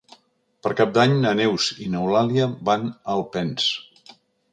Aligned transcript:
Per 0.67 0.69
Cap 0.77 0.93
d'Any 0.95 1.11
na 1.25 1.33
Neus 1.39 1.67
i 1.87 1.89
n'Eulàlia 1.95 2.47
van 2.71 2.87
a 2.89 2.97
Alpens. 3.17 3.69